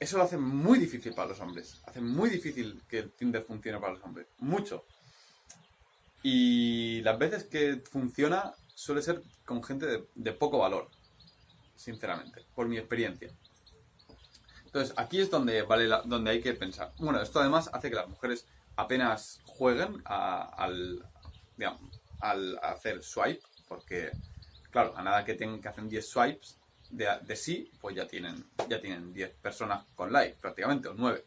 eso 0.00 0.18
lo 0.18 0.24
hace 0.24 0.36
muy 0.36 0.80
difícil 0.80 1.14
para 1.14 1.28
los 1.28 1.38
hombres. 1.38 1.80
Hace 1.86 2.00
muy 2.00 2.28
difícil 2.28 2.82
que 2.88 3.04
Tinder 3.04 3.44
funcione 3.44 3.78
para 3.78 3.92
los 3.92 4.02
hombres. 4.02 4.26
Mucho. 4.38 4.84
Y 6.28 7.02
las 7.02 7.20
veces 7.20 7.44
que 7.44 7.80
funciona 7.88 8.52
suele 8.74 9.00
ser 9.00 9.22
con 9.44 9.62
gente 9.62 10.08
de, 10.12 10.32
poco 10.32 10.58
valor. 10.58 10.90
Sinceramente, 11.76 12.44
por 12.52 12.66
mi 12.66 12.78
experiencia. 12.78 13.30
Entonces, 14.64 14.92
aquí 14.96 15.20
es 15.20 15.30
donde, 15.30 15.62
vale 15.62 15.86
donde 16.04 16.32
hay 16.32 16.40
que 16.40 16.52
pensar. 16.54 16.92
Bueno, 16.98 17.22
esto 17.22 17.38
además 17.38 17.70
hace 17.72 17.90
que 17.90 17.94
las 17.94 18.08
mujeres 18.08 18.44
apenas 18.74 19.40
jueguen 19.44 20.02
al, 20.04 21.08
al 22.18 22.58
hacer 22.60 23.04
swipe, 23.04 23.42
porque, 23.68 24.10
claro, 24.72 24.96
a 24.96 25.04
nada 25.04 25.24
que 25.24 25.34
tengan 25.34 25.60
que 25.60 25.68
hacer 25.68 25.84
10 25.84 26.08
swipes, 26.08 26.58
de, 26.90 27.36
sí, 27.36 27.70
pues 27.80 27.94
ya 27.94 28.08
tienen, 28.08 28.44
ya 28.68 28.80
tienen 28.80 29.14
10 29.14 29.30
personas 29.34 29.84
con 29.94 30.12
like, 30.12 30.38
prácticamente, 30.40 30.88
o 30.88 30.94
9. 30.94 31.24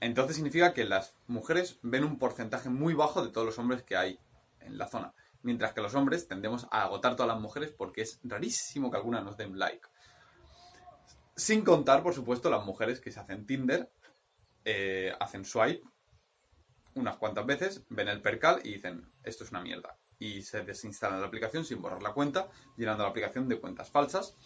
Entonces 0.00 0.36
significa 0.36 0.72
que 0.74 0.84
las 0.84 1.16
mujeres 1.26 1.78
ven 1.82 2.04
un 2.04 2.18
porcentaje 2.18 2.68
muy 2.68 2.94
bajo 2.94 3.24
de 3.24 3.30
todos 3.30 3.46
los 3.46 3.58
hombres 3.58 3.82
que 3.82 3.96
hay 3.96 4.18
en 4.60 4.78
la 4.78 4.86
zona. 4.86 5.14
Mientras 5.42 5.72
que 5.72 5.80
los 5.80 5.94
hombres 5.94 6.28
tendemos 6.28 6.66
a 6.70 6.82
agotar 6.82 7.16
todas 7.16 7.28
las 7.28 7.40
mujeres 7.40 7.72
porque 7.72 8.02
es 8.02 8.20
rarísimo 8.22 8.90
que 8.90 8.96
alguna 8.96 9.20
nos 9.20 9.36
den 9.36 9.58
like. 9.58 9.86
Sin 11.36 11.62
contar, 11.62 12.02
por 12.02 12.14
supuesto, 12.14 12.50
las 12.50 12.64
mujeres 12.64 13.00
que 13.00 13.12
se 13.12 13.20
hacen 13.20 13.46
Tinder, 13.46 13.90
eh, 14.64 15.12
hacen 15.20 15.44
swipe 15.44 15.82
unas 16.94 17.16
cuantas 17.16 17.46
veces, 17.46 17.84
ven 17.90 18.08
el 18.08 18.20
percal 18.20 18.60
y 18.64 18.74
dicen, 18.74 19.06
esto 19.22 19.44
es 19.44 19.50
una 19.50 19.60
mierda 19.60 19.96
y 20.18 20.42
se 20.42 20.62
desinstala 20.62 21.18
la 21.18 21.26
aplicación 21.26 21.64
sin 21.64 21.80
borrar 21.80 22.02
la 22.02 22.12
cuenta, 22.12 22.48
llenando 22.76 23.04
la 23.04 23.10
aplicación 23.10 23.48
de 23.48 23.60
cuentas 23.60 23.90
falsas. 23.90 24.36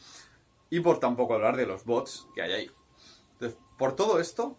Y 0.71 0.81
por 0.81 1.01
tampoco 1.01 1.35
hablar 1.35 1.57
de 1.57 1.67
los 1.67 1.85
bots 1.85 2.27
que 2.35 2.43
hay 2.43 2.53
ahí. 2.53 2.71
Entonces, 3.33 3.59
por 3.79 3.95
todo 3.95 4.21
esto, 4.21 4.57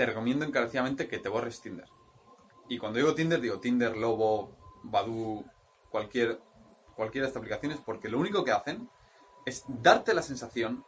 te 0.00 0.06
recomiendo 0.06 0.46
encarecidamente 0.46 1.08
que 1.08 1.18
te 1.18 1.28
borres 1.28 1.60
Tinder. 1.60 1.84
Y 2.70 2.78
cuando 2.78 2.96
digo 2.96 3.14
Tinder, 3.14 3.38
digo 3.38 3.60
Tinder, 3.60 3.98
Lobo, 3.98 4.56
Badu, 4.82 5.44
cualquier, 5.90 6.40
cualquiera 6.96 7.26
de 7.26 7.28
estas 7.28 7.42
aplicaciones, 7.42 7.80
porque 7.84 8.08
lo 8.08 8.18
único 8.18 8.42
que 8.42 8.50
hacen 8.50 8.88
es 9.44 9.62
darte 9.68 10.14
la 10.14 10.22
sensación 10.22 10.86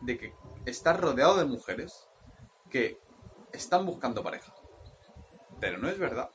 de 0.00 0.16
que 0.16 0.34
estás 0.64 1.00
rodeado 1.00 1.38
de 1.38 1.44
mujeres 1.44 2.06
que 2.70 3.00
están 3.52 3.84
buscando 3.84 4.22
pareja. 4.22 4.54
Pero 5.58 5.78
no 5.78 5.88
es 5.88 5.98
verdad 5.98 6.30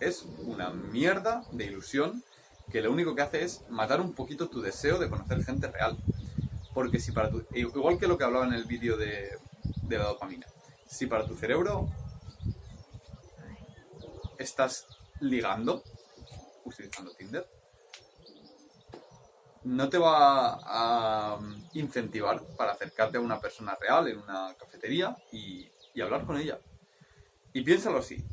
es 0.00 0.26
una 0.38 0.70
mierda 0.70 1.44
de 1.52 1.66
ilusión 1.66 2.24
que 2.72 2.82
lo 2.82 2.90
único 2.90 3.14
que 3.14 3.22
hace 3.22 3.44
es 3.44 3.62
matar 3.68 4.00
un 4.00 4.12
poquito 4.14 4.48
tu 4.48 4.60
deseo 4.60 4.98
de 4.98 5.08
conocer 5.08 5.44
gente 5.44 5.68
real. 5.68 5.96
Porque 6.74 6.98
si 6.98 7.12
para 7.12 7.30
tu... 7.30 7.44
Igual 7.54 7.96
que 7.96 8.08
lo 8.08 8.18
que 8.18 8.24
hablaba 8.24 8.44
en 8.44 8.54
el 8.54 8.64
vídeo 8.64 8.96
de, 8.96 9.38
de 9.82 9.98
la 9.98 10.06
dopamina. 10.06 10.48
Si 10.90 11.06
para 11.06 11.26
tu 11.26 11.36
cerebro 11.36 11.88
estás 14.38 14.86
ligando, 15.20 15.82
utilizando 16.64 17.12
Tinder, 17.12 17.46
no 19.64 19.88
te 19.88 19.98
va 19.98 20.58
a 20.62 21.38
incentivar 21.74 22.42
para 22.56 22.72
acercarte 22.72 23.18
a 23.18 23.20
una 23.20 23.40
persona 23.40 23.76
real 23.80 24.08
en 24.08 24.18
una 24.18 24.54
cafetería 24.58 25.16
y, 25.32 25.70
y 25.94 26.00
hablar 26.00 26.26
con 26.26 26.38
ella. 26.38 26.58
Y 27.52 27.62
piénsalo 27.62 27.98
así, 27.98 28.24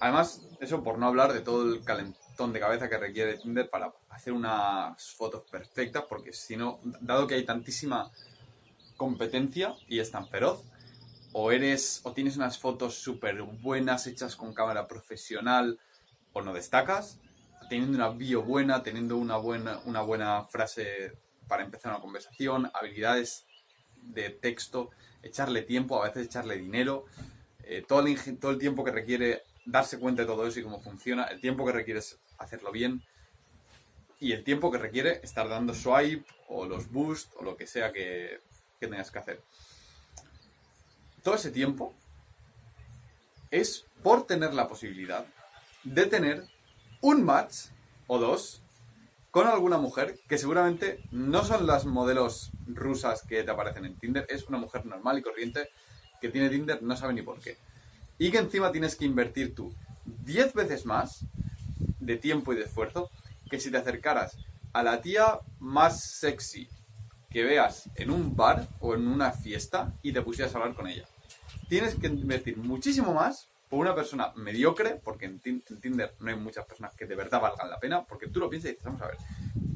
Además, 0.00 0.42
eso 0.60 0.82
por 0.82 0.98
no 0.98 1.06
hablar 1.06 1.32
de 1.32 1.40
todo 1.40 1.74
el 1.74 1.84
calentón 1.84 2.52
de 2.52 2.60
cabeza 2.60 2.88
que 2.88 2.98
requiere 2.98 3.38
Tinder 3.38 3.68
para 3.68 3.92
hacer 4.10 4.32
unas 4.32 5.10
fotos 5.12 5.42
perfectas, 5.50 6.04
porque 6.08 6.32
si 6.32 6.56
no, 6.56 6.80
dado 7.00 7.26
que 7.26 7.34
hay 7.34 7.44
tantísima 7.44 8.10
competencia 8.96 9.74
y 9.88 9.98
es 9.98 10.10
tan 10.10 10.28
feroz, 10.28 10.62
o 11.32 11.52
eres 11.52 12.00
o 12.04 12.12
tienes 12.12 12.36
unas 12.36 12.58
fotos 12.58 12.94
súper 12.94 13.42
buenas 13.42 14.06
hechas 14.06 14.36
con 14.36 14.54
cámara 14.54 14.88
profesional 14.88 15.78
o 16.32 16.42
no 16.42 16.52
destacas, 16.52 17.20
teniendo 17.68 17.96
una 17.96 18.10
bio 18.10 18.42
buena, 18.42 18.82
teniendo 18.82 19.16
una 19.16 19.36
buena, 19.36 19.80
una 19.84 20.00
buena 20.02 20.44
frase 20.44 21.12
para 21.46 21.64
empezar 21.64 21.92
una 21.92 22.00
conversación, 22.00 22.70
habilidades 22.74 23.46
de 24.02 24.30
texto, 24.30 24.90
echarle 25.22 25.62
tiempo, 25.62 26.02
a 26.02 26.08
veces 26.08 26.26
echarle 26.26 26.56
dinero, 26.56 27.04
eh, 27.64 27.84
todo, 27.86 28.06
el, 28.06 28.38
todo 28.38 28.52
el 28.52 28.58
tiempo 28.58 28.84
que 28.84 28.92
requiere 28.92 29.42
darse 29.66 29.98
cuenta 29.98 30.22
de 30.22 30.28
todo 30.28 30.46
eso 30.46 30.60
y 30.60 30.62
cómo 30.62 30.80
funciona, 30.80 31.24
el 31.24 31.40
tiempo 31.40 31.66
que 31.66 31.72
requiere 31.72 32.00
hacerlo 32.38 32.72
bien 32.72 33.02
y 34.20 34.32
el 34.32 34.44
tiempo 34.44 34.70
que 34.70 34.78
requiere 34.78 35.20
estar 35.22 35.48
dando 35.48 35.74
swipe 35.74 36.24
o 36.48 36.66
los 36.66 36.90
boost 36.90 37.32
o 37.36 37.42
lo 37.42 37.56
que 37.56 37.66
sea 37.66 37.92
que, 37.92 38.40
tengas 38.80 39.10
que 39.10 39.18
hacer. 39.18 39.42
Todo 41.28 41.36
ese 41.36 41.50
tiempo 41.50 41.92
es 43.50 43.84
por 44.02 44.26
tener 44.26 44.54
la 44.54 44.66
posibilidad 44.66 45.26
de 45.84 46.06
tener 46.06 46.46
un 47.02 47.22
match 47.22 47.66
o 48.06 48.18
dos 48.18 48.62
con 49.30 49.46
alguna 49.46 49.76
mujer 49.76 50.18
que 50.26 50.38
seguramente 50.38 51.04
no 51.10 51.44
son 51.44 51.66
las 51.66 51.84
modelos 51.84 52.50
rusas 52.66 53.24
que 53.24 53.42
te 53.42 53.50
aparecen 53.50 53.84
en 53.84 53.98
Tinder, 53.98 54.24
es 54.30 54.48
una 54.48 54.56
mujer 54.56 54.86
normal 54.86 55.18
y 55.18 55.22
corriente 55.22 55.68
que 56.18 56.30
tiene 56.30 56.48
Tinder, 56.48 56.82
no 56.82 56.96
sabe 56.96 57.12
ni 57.12 57.20
por 57.20 57.38
qué 57.40 57.58
y 58.16 58.30
que 58.30 58.38
encima 58.38 58.72
tienes 58.72 58.96
que 58.96 59.04
invertir 59.04 59.54
tú 59.54 59.74
10 60.24 60.54
veces 60.54 60.86
más 60.86 61.26
de 62.00 62.16
tiempo 62.16 62.54
y 62.54 62.56
de 62.56 62.64
esfuerzo 62.64 63.10
que 63.50 63.60
si 63.60 63.70
te 63.70 63.76
acercaras 63.76 64.38
a 64.72 64.82
la 64.82 65.02
tía 65.02 65.40
más 65.58 66.02
sexy 66.02 66.70
que 67.28 67.44
veas 67.44 67.90
en 67.96 68.10
un 68.10 68.34
bar 68.34 68.66
o 68.80 68.94
en 68.94 69.06
una 69.06 69.32
fiesta 69.32 69.92
y 70.00 70.14
te 70.14 70.22
pusieras 70.22 70.54
a 70.54 70.58
hablar 70.58 70.74
con 70.74 70.86
ella. 70.86 71.06
Tienes 71.68 71.94
que 71.94 72.06
invertir 72.06 72.56
muchísimo 72.56 73.14
más 73.14 73.48
por 73.68 73.80
una 73.80 73.94
persona 73.94 74.32
mediocre, 74.36 75.00
porque 75.04 75.26
en, 75.26 75.40
Tinder 75.40 76.14
no 76.20 76.30
hay 76.30 76.36
muchas 76.36 76.64
personas 76.64 76.94
que 76.94 77.06
de 77.06 77.14
verdad 77.14 77.40
valgan 77.40 77.68
la 77.68 77.78
pena, 77.78 78.04
porque 78.04 78.28
tú 78.28 78.40
lo 78.40 78.48
piensas 78.48 78.70
y 78.70 78.72
dices, 78.72 78.84
vamos 78.84 79.02
a 79.02 79.08
ver, 79.08 79.16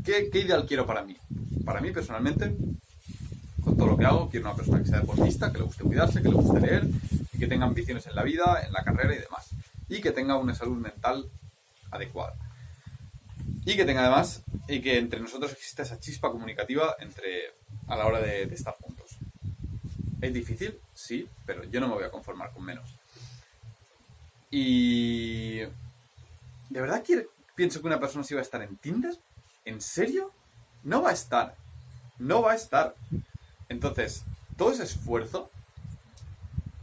¿qué, 0.04 0.30
¿qué, 0.30 0.40
ideal 0.40 0.64
quiero 0.66 0.86
para 0.86 1.02
mí? 1.02 1.16
Para 1.64 1.80
mí, 1.80 1.90
personalmente, 1.90 2.56
con 3.62 3.76
todo 3.76 3.88
lo 3.88 3.96
que 3.96 4.04
hago, 4.04 4.28
quiero 4.28 4.46
una 4.46 4.56
persona 4.56 4.82
que 4.82 4.88
sea 4.88 5.00
deportista, 5.00 5.52
que 5.52 5.58
le 5.58 5.64
guste 5.64 5.84
cuidarse, 5.84 6.22
que 6.22 6.28
le 6.28 6.34
guste 6.34 6.60
leer, 6.60 6.86
que 7.38 7.46
tenga 7.46 7.66
ambiciones 7.66 8.06
en 8.06 8.14
la 8.14 8.22
vida, 8.22 8.62
en 8.66 8.72
la 8.72 8.82
carrera 8.82 9.14
y 9.14 9.18
demás. 9.18 9.50
Y 9.88 10.00
que 10.00 10.10
tenga 10.12 10.36
una 10.36 10.54
salud 10.54 10.76
mental 10.76 11.28
adecuada. 11.90 12.34
Y 13.64 13.76
que 13.76 13.84
tenga 13.84 14.00
además, 14.00 14.42
y 14.68 14.80
que 14.80 14.98
entre 14.98 15.20
nosotros 15.20 15.52
exista 15.52 15.82
esa 15.82 16.00
chispa 16.00 16.30
comunicativa 16.30 16.96
entre, 17.00 17.54
a 17.88 17.96
la 17.96 18.06
hora 18.06 18.20
de, 18.20 18.42
estar 18.44 18.76
juntos. 18.80 19.01
¿Es 20.22 20.32
difícil? 20.32 20.78
Sí, 20.94 21.28
pero 21.44 21.64
yo 21.64 21.80
no 21.80 21.88
me 21.88 21.94
voy 21.94 22.04
a 22.04 22.10
conformar 22.10 22.52
con 22.52 22.64
menos. 22.64 22.94
Y... 24.50 25.58
¿De 25.58 26.80
verdad 26.80 27.04
pienso 27.56 27.80
que 27.80 27.86
una 27.88 27.98
persona 27.98 28.24
sí 28.24 28.32
va 28.32 28.40
a 28.40 28.44
estar 28.44 28.62
en 28.62 28.76
Tinder? 28.76 29.18
¿En 29.64 29.80
serio? 29.80 30.30
No 30.84 31.02
va 31.02 31.10
a 31.10 31.12
estar. 31.12 31.56
No 32.20 32.40
va 32.40 32.52
a 32.52 32.54
estar. 32.54 32.94
Entonces, 33.68 34.22
todo 34.56 34.70
ese 34.70 34.84
esfuerzo 34.84 35.50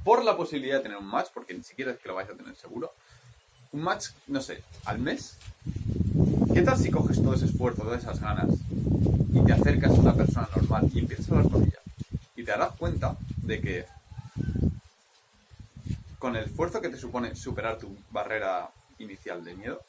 por 0.03 0.25
la 0.25 0.35
posibilidad 0.35 0.77
de 0.77 0.83
tener 0.83 0.97
un 0.97 1.07
match, 1.07 1.27
porque 1.33 1.53
ni 1.53 1.63
siquiera 1.63 1.91
es 1.91 1.99
que 1.99 2.09
lo 2.09 2.15
vais 2.15 2.29
a 2.29 2.33
tener 2.33 2.55
seguro, 2.57 2.93
un 3.71 3.81
match, 3.81 4.07
no 4.27 4.41
sé, 4.41 4.63
al 4.85 4.99
mes, 4.99 5.37
¿qué 6.53 6.61
tal 6.61 6.77
si 6.77 6.91
coges 6.91 7.21
todo 7.21 7.35
ese 7.35 7.45
esfuerzo, 7.45 7.83
todas 7.83 8.01
esas 8.01 8.19
ganas 8.19 8.49
y 9.33 9.45
te 9.45 9.53
acercas 9.53 9.91
a 9.91 9.93
una 9.93 10.13
persona 10.13 10.49
normal 10.55 10.89
y 10.93 10.99
empiezas 10.99 11.29
a 11.29 11.35
hablar 11.35 11.51
con 11.51 11.63
ella? 11.63 11.79
Te 12.49 12.53
darás 12.57 12.75
cuenta 12.77 13.15
de 13.43 13.61
que 13.61 13.85
con 16.17 16.35
el 16.35 16.45
esfuerzo 16.45 16.81
que 16.81 16.89
te 16.89 16.97
supone 16.97 17.35
superar 17.35 17.77
tu 17.77 17.95
barrera 18.09 18.71
inicial 18.97 19.43
de 19.43 19.53
miedo, 19.53 19.83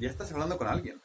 ya 0.00 0.10
estás 0.10 0.32
hablando 0.32 0.58
con 0.58 0.66
alguien. 0.66 1.00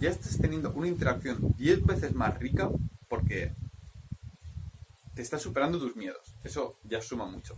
Ya 0.00 0.10
estás 0.10 0.36
teniendo 0.36 0.72
una 0.72 0.88
interacción 0.88 1.54
10 1.58 1.86
veces 1.86 2.12
más 2.12 2.40
rica 2.40 2.70
porque 3.08 3.52
te 5.14 5.22
estás 5.22 5.40
superando 5.40 5.78
tus 5.78 5.94
miedos. 5.94 6.34
Eso 6.42 6.74
ya 6.82 7.00
suma 7.00 7.26
mucho. 7.26 7.54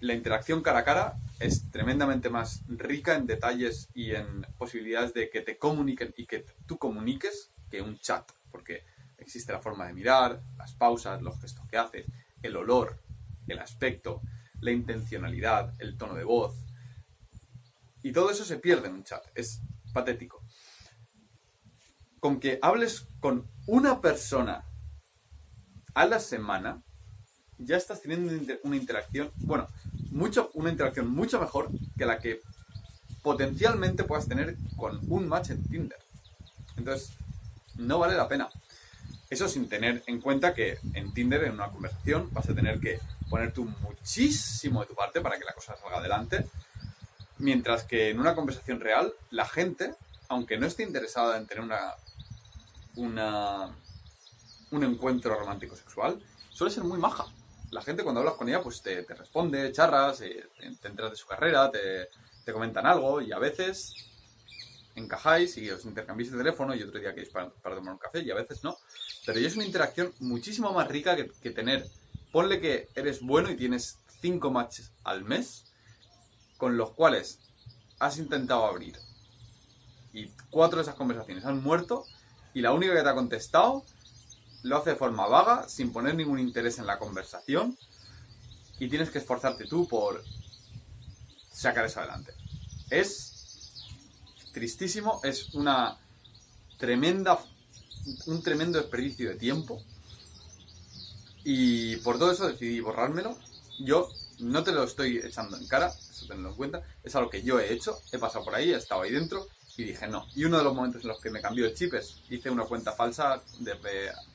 La 0.00 0.12
interacción 0.12 0.60
cara 0.60 0.80
a 0.80 0.84
cara 0.84 1.14
es 1.38 1.70
tremendamente 1.70 2.30
más 2.30 2.62
rica 2.66 3.14
en 3.14 3.28
detalles 3.28 3.90
y 3.94 4.10
en 4.10 4.44
posibilidades 4.58 5.14
de 5.14 5.30
que 5.30 5.42
te 5.42 5.56
comuniquen 5.56 6.12
y 6.16 6.26
que 6.26 6.44
tú 6.66 6.78
comuniques 6.78 7.52
que 7.70 7.80
un 7.80 7.96
chat, 8.00 8.28
porque 8.50 8.82
existe 9.26 9.52
la 9.52 9.60
forma 9.60 9.86
de 9.86 9.92
mirar, 9.92 10.40
las 10.56 10.72
pausas, 10.74 11.20
los 11.20 11.40
gestos 11.40 11.66
que 11.66 11.76
haces, 11.76 12.06
el 12.42 12.56
olor, 12.56 13.02
el 13.48 13.58
aspecto, 13.58 14.22
la 14.60 14.70
intencionalidad, 14.70 15.74
el 15.80 15.98
tono 15.98 16.14
de 16.14 16.22
voz. 16.24 16.64
Y 18.02 18.12
todo 18.12 18.30
eso 18.30 18.44
se 18.44 18.58
pierde 18.58 18.86
en 18.86 18.94
un 18.94 19.02
chat. 19.02 19.26
Es 19.34 19.60
patético. 19.92 20.42
Con 22.20 22.38
que 22.38 22.60
hables 22.62 23.08
con 23.18 23.50
una 23.66 24.00
persona 24.00 24.64
a 25.94 26.06
la 26.06 26.20
semana, 26.20 26.82
ya 27.58 27.76
estás 27.76 28.02
teniendo 28.02 28.32
una 28.62 28.76
interacción, 28.76 29.32
bueno, 29.38 29.66
mucho, 30.10 30.50
una 30.54 30.70
interacción 30.70 31.08
mucho 31.08 31.40
mejor 31.40 31.70
que 31.98 32.06
la 32.06 32.18
que 32.18 32.42
potencialmente 33.22 34.04
puedas 34.04 34.28
tener 34.28 34.56
con 34.76 35.00
un 35.10 35.26
match 35.26 35.50
en 35.50 35.64
Tinder. 35.64 35.98
Entonces, 36.76 37.16
no 37.74 37.98
vale 37.98 38.14
la 38.14 38.28
pena. 38.28 38.48
Eso 39.28 39.48
sin 39.48 39.68
tener 39.68 40.02
en 40.06 40.20
cuenta 40.20 40.54
que 40.54 40.78
en 40.94 41.12
Tinder, 41.12 41.44
en 41.44 41.54
una 41.54 41.68
conversación, 41.68 42.28
vas 42.32 42.48
a 42.48 42.54
tener 42.54 42.80
que 42.80 43.00
poner 43.28 43.52
tú 43.52 43.64
muchísimo 43.82 44.80
de 44.80 44.86
tu 44.86 44.94
parte 44.94 45.20
para 45.20 45.38
que 45.38 45.44
la 45.44 45.52
cosa 45.52 45.76
salga 45.76 45.98
adelante. 45.98 46.46
Mientras 47.38 47.84
que 47.84 48.10
en 48.10 48.20
una 48.20 48.34
conversación 48.34 48.80
real, 48.80 49.12
la 49.30 49.46
gente, 49.46 49.94
aunque 50.28 50.58
no 50.58 50.66
esté 50.66 50.84
interesada 50.84 51.36
en 51.36 51.46
tener 51.46 51.64
una, 51.64 51.94
una 52.94 53.70
un 54.70 54.84
encuentro 54.84 55.34
romántico 55.34 55.76
sexual, 55.76 56.20
suele 56.50 56.72
ser 56.72 56.84
muy 56.84 56.98
maja. 56.98 57.26
La 57.70 57.82
gente 57.82 58.02
cuando 58.02 58.20
hablas 58.20 58.34
con 58.34 58.48
ella, 58.48 58.62
pues 58.62 58.82
te, 58.82 59.02
responde, 59.02 59.72
charras, 59.72 60.20
eh, 60.20 60.48
te 60.80 60.88
enteras 60.88 61.10
de 61.10 61.16
su 61.16 61.26
carrera, 61.26 61.70
te, 61.70 62.08
te 62.44 62.52
comentan 62.52 62.86
algo 62.86 63.20
y 63.20 63.32
a 63.32 63.38
veces 63.38 63.94
encajáis 64.96 65.56
y 65.58 65.70
os 65.70 65.84
intercambiáis 65.84 66.32
el 66.32 66.38
teléfono 66.38 66.74
y 66.74 66.82
otro 66.82 66.98
día 66.98 67.14
queréis 67.14 67.30
para, 67.30 67.50
para, 67.50 67.76
tomar 67.76 67.92
un 67.92 67.98
café 67.98 68.20
y 68.22 68.30
a 68.30 68.34
veces 68.34 68.64
no. 68.64 68.76
Pero 69.24 69.38
ya 69.38 69.46
es 69.46 69.54
una 69.54 69.64
interacción 69.64 70.12
muchísimo 70.18 70.72
más 70.72 70.88
rica 70.88 71.14
que, 71.14 71.30
que 71.30 71.50
tener. 71.50 71.88
Ponle 72.32 72.60
que 72.60 72.88
eres 72.94 73.20
bueno 73.20 73.50
y 73.50 73.56
tienes 73.56 73.98
cinco 74.20 74.50
matches 74.50 74.92
al 75.04 75.24
mes 75.24 75.64
con 76.56 76.76
los 76.76 76.90
cuales 76.92 77.38
has 77.98 78.18
intentado 78.18 78.66
abrir 78.66 78.96
y 80.12 80.30
cuatro 80.50 80.78
de 80.78 80.82
esas 80.82 80.94
conversaciones 80.94 81.44
han 81.44 81.62
muerto 81.62 82.04
y 82.54 82.62
la 82.62 82.72
única 82.72 82.94
que 82.94 83.02
te 83.02 83.08
ha 83.08 83.14
contestado 83.14 83.84
lo 84.62 84.78
hace 84.78 84.90
de 84.90 84.96
forma 84.96 85.26
vaga, 85.26 85.68
sin 85.68 85.92
poner 85.92 86.14
ningún 86.14 86.38
interés 86.38 86.78
en 86.78 86.86
la 86.86 86.98
conversación 86.98 87.76
y 88.78 88.88
tienes 88.88 89.10
que 89.10 89.18
esforzarte 89.18 89.66
tú 89.66 89.86
por 89.86 90.24
sacar 91.52 91.84
eso 91.84 92.00
adelante. 92.00 92.32
Es 92.90 93.35
tristísimo, 94.56 95.20
es 95.22 95.52
una 95.52 95.98
tremenda, 96.78 97.38
un 98.24 98.42
tremendo 98.42 98.78
desperdicio 98.78 99.28
de 99.28 99.34
tiempo. 99.34 99.82
Y 101.44 101.96
por 101.96 102.18
todo 102.18 102.32
eso 102.32 102.48
decidí 102.48 102.80
borrármelo. 102.80 103.36
Yo 103.80 104.08
no 104.38 104.64
te 104.64 104.72
lo 104.72 104.84
estoy 104.84 105.18
echando 105.18 105.58
en 105.58 105.66
cara, 105.66 105.88
eso 105.88 106.26
tenlo 106.26 106.48
en 106.48 106.54
cuenta. 106.54 106.82
Es 107.04 107.14
algo 107.14 107.28
que 107.28 107.42
yo 107.42 107.60
he 107.60 107.70
hecho, 107.70 108.00
he 108.12 108.18
pasado 108.18 108.46
por 108.46 108.54
ahí, 108.54 108.72
he 108.72 108.76
estado 108.76 109.02
ahí 109.02 109.12
dentro 109.12 109.46
y 109.76 109.84
dije 109.84 110.08
no. 110.08 110.26
Y 110.34 110.46
uno 110.46 110.56
de 110.56 110.64
los 110.64 110.74
momentos 110.74 111.02
en 111.02 111.08
los 111.08 111.20
que 111.20 111.28
me 111.28 111.42
cambió 111.42 111.66
el 111.66 111.74
chip 111.74 111.92
es, 111.92 112.22
hice 112.30 112.48
una 112.48 112.64
cuenta 112.64 112.92
falsa 112.92 113.42
de, 113.58 113.76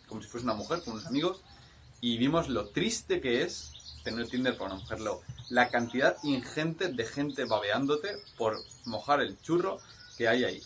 como 0.07 0.21
si 0.21 0.27
fuese 0.27 0.45
una 0.45 0.53
mujer 0.53 0.83
con 0.83 0.93
unos 0.93 1.07
amigos 1.07 1.41
y 1.99 2.19
vimos 2.19 2.47
lo 2.47 2.69
triste 2.69 3.21
que 3.21 3.41
es 3.41 3.71
tener 4.03 4.27
Tinder 4.27 4.55
para 4.55 4.75
una 4.75 4.83
mujer. 4.83 4.99
La 5.49 5.69
cantidad 5.69 6.15
ingente 6.21 6.89
de 6.89 7.05
gente 7.07 7.45
babeándote 7.45 8.17
por 8.37 8.59
mojar 8.85 9.21
el 9.21 9.41
churro 9.41 9.79
que 10.17 10.27
hay 10.27 10.43
ahí. 10.43 10.61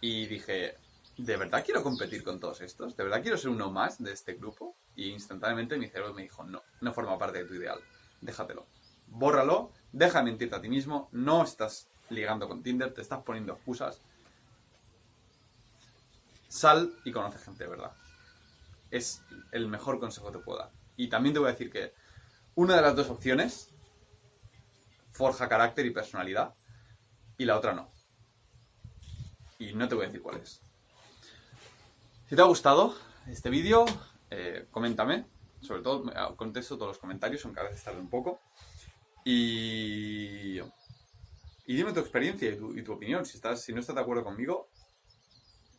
Y 0.00 0.26
dije, 0.26 0.76
¿de 1.16 1.36
verdad 1.36 1.64
quiero 1.64 1.82
competir 1.82 2.22
con 2.22 2.38
todos 2.38 2.60
estos? 2.60 2.96
¿De 2.96 3.04
verdad 3.04 3.22
quiero 3.22 3.38
ser 3.38 3.50
uno 3.50 3.70
más 3.70 4.02
de 4.02 4.12
este 4.12 4.34
grupo? 4.34 4.76
Y 4.94 5.10
instantáneamente 5.10 5.78
mi 5.78 5.88
cerebro 5.88 6.14
me 6.14 6.22
dijo, 6.22 6.44
no, 6.44 6.62
no 6.80 6.92
forma 6.92 7.18
parte 7.18 7.38
de 7.38 7.44
tu 7.44 7.54
ideal. 7.54 7.80
Déjatelo. 8.20 8.66
Bórralo, 9.08 9.72
deja 9.92 10.18
de 10.18 10.24
mentirte 10.24 10.56
a 10.56 10.60
ti 10.60 10.68
mismo, 10.68 11.08
no 11.12 11.44
estás 11.44 11.88
ligando 12.10 12.48
con 12.48 12.62
Tinder, 12.62 12.92
te 12.92 13.02
estás 13.02 13.22
poniendo 13.22 13.52
excusas. 13.52 14.00
Sal 16.48 16.92
y 17.04 17.12
conoce 17.12 17.38
gente 17.38 17.64
de 17.64 17.70
verdad. 17.70 17.92
Es 18.90 19.22
el 19.52 19.68
mejor 19.68 20.00
consejo 20.00 20.26
que 20.26 20.38
te 20.38 20.44
puedo. 20.44 20.70
Y 20.96 21.08
también 21.08 21.34
te 21.34 21.38
voy 21.38 21.48
a 21.48 21.52
decir 21.52 21.70
que 21.70 21.92
una 22.54 22.76
de 22.76 22.82
las 22.82 22.96
dos 22.96 23.10
opciones 23.10 23.70
forja 25.12 25.48
carácter 25.48 25.86
y 25.86 25.90
personalidad 25.90 26.54
y 27.38 27.44
la 27.44 27.56
otra 27.56 27.74
no 27.74 27.95
y 29.58 29.72
no 29.74 29.88
te 29.88 29.94
voy 29.94 30.04
a 30.04 30.08
decir 30.08 30.22
cuál 30.22 30.36
es. 30.38 30.60
Si 32.28 32.34
te 32.34 32.42
ha 32.42 32.46
gustado 32.46 32.94
este 33.28 33.50
vídeo, 33.50 33.84
eh, 34.30 34.66
coméntame. 34.70 35.26
Sobre 35.60 35.82
todo, 35.82 36.04
contesto 36.36 36.76
todos 36.76 36.88
los 36.88 36.98
comentarios, 36.98 37.44
aunque 37.44 37.60
a 37.60 37.64
veces 37.64 37.82
tarde 37.82 38.00
un 38.00 38.10
poco. 38.10 38.40
Y, 39.24 40.58
y 40.58 41.74
dime 41.74 41.92
tu 41.92 42.00
experiencia 42.00 42.50
y 42.50 42.82
tu, 42.82 42.92
opinión. 42.92 43.24
Si, 43.24 43.36
estás, 43.36 43.62
si 43.62 43.72
no 43.72 43.80
estás 43.80 43.96
de 43.96 44.02
acuerdo 44.02 44.22
conmigo, 44.22 44.68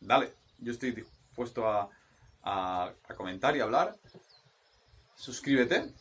dale. 0.00 0.34
Yo 0.58 0.72
estoy 0.72 0.92
dispuesto 0.92 1.66
a, 1.66 1.88
a, 2.42 2.94
comentar 3.16 3.56
y 3.56 3.60
hablar. 3.60 3.96
Suscríbete 5.14 5.94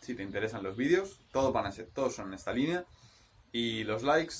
si 0.00 0.14
te 0.14 0.22
interesan 0.22 0.62
los 0.62 0.76
vídeos. 0.76 1.20
Todos 1.32 1.52
van 1.52 1.66
a 1.66 1.72
ser, 1.72 1.90
todos 1.92 2.14
son 2.14 2.28
en 2.28 2.34
esta 2.34 2.52
línea. 2.52 2.84
Y 3.52 3.84
los 3.84 4.02
likes 4.02 4.34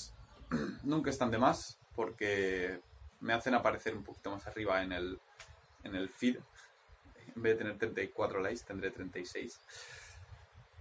nunca 0.84 1.10
están 1.10 1.30
de 1.30 1.38
más 1.38 1.78
porque 1.94 2.80
me 3.20 3.32
hacen 3.32 3.54
aparecer 3.54 3.96
un 3.96 4.04
poquito 4.04 4.30
más 4.30 4.46
arriba 4.46 4.82
en 4.82 4.92
el, 4.92 5.18
en 5.82 5.94
el 5.94 6.08
feed. 6.08 6.38
En 7.34 7.42
vez 7.42 7.54
de 7.54 7.64
tener 7.64 7.78
34 7.78 8.40
likes, 8.40 8.64
tendré 8.66 8.90
36. 8.90 9.60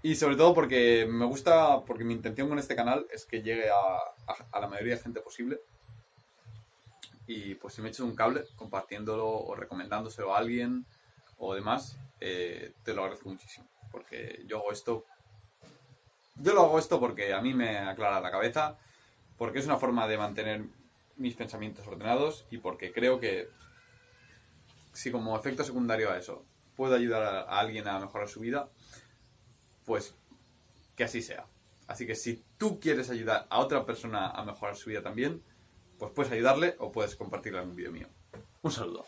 Y 0.05 0.15
sobre 0.15 0.35
todo 0.35 0.53
porque 0.53 1.07
me 1.09 1.25
gusta, 1.25 1.81
porque 1.85 2.03
mi 2.03 2.13
intención 2.13 2.49
con 2.49 2.59
este 2.59 2.75
canal 2.75 3.07
es 3.09 3.25
que 3.25 3.41
llegue 3.41 3.69
a, 3.69 4.59
la 4.59 4.67
mayoría 4.67 4.95
de 4.95 5.01
gente 5.01 5.21
posible. 5.21 5.61
Y 7.25 7.55
pues 7.55 7.73
si 7.75 7.81
me 7.81 7.87
echas 7.87 8.01
un 8.01 8.13
cable 8.13 8.43
compartiéndolo 8.57 9.25
o 9.25 9.55
recomendándoselo 9.55 10.35
a 10.35 10.39
alguien 10.39 10.85
o 11.37 11.55
demás, 11.55 11.97
eh, 12.19 12.73
te 12.83 12.93
lo 12.93 13.03
agradezco 13.03 13.29
muchísimo. 13.29 13.65
Porque 13.91 14.43
yo 14.45 14.57
hago 14.57 14.73
esto. 14.73 15.05
Yo 16.35 16.53
lo 16.53 16.63
hago 16.63 16.79
esto 16.79 16.99
porque 16.99 17.33
a 17.33 17.39
mí 17.39 17.53
me 17.53 17.77
aclara 17.77 18.19
la 18.19 18.31
cabeza, 18.31 18.77
porque 19.37 19.59
es 19.59 19.65
una 19.65 19.77
forma 19.77 20.05
de 20.09 20.17
mantener 20.17 20.65
mis 21.17 21.35
pensamientos 21.35 21.87
ordenados 21.87 22.45
y 22.49 22.57
porque 22.57 22.91
creo 22.91 23.19
que 23.19 23.49
si 24.93 25.11
como 25.11 25.37
efecto 25.37 25.63
secundario 25.63 26.11
a 26.11 26.17
eso 26.17 26.45
puedo 26.75 26.95
ayudar 26.95 27.23
a, 27.23 27.59
alguien 27.59 27.87
a 27.87 27.99
mejorar 27.99 28.27
su 28.27 28.39
vida, 28.39 28.69
pues 29.85 30.15
que 30.95 31.03
así 31.03 31.21
sea. 31.21 31.45
Así 31.87 32.07
que 32.07 32.15
si 32.15 32.43
tú 32.57 32.79
quieres 32.79 33.09
ayudar 33.09 33.47
a 33.49 33.59
otra 33.59 33.85
persona 33.85 34.29
a 34.29 34.43
mejorar 34.45 34.75
su 34.75 34.89
vida 34.89 35.01
también, 35.01 35.43
pues 35.99 36.11
puedes 36.11 36.31
ayudarle 36.31 36.75
o 36.79 36.91
puedes 36.91 37.15
compartirla 37.15 37.61
en 37.61 37.69
un 37.69 37.75
vídeo 37.75 37.91
mío. 37.91 38.07
Un 38.61 38.71
saludo. 38.71 39.05